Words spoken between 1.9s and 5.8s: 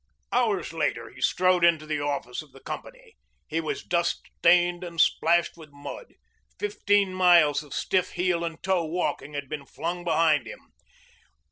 office of the company. He was dust stained and splashed with